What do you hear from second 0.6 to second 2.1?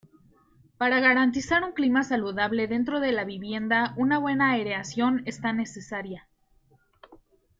Para garantizar un clima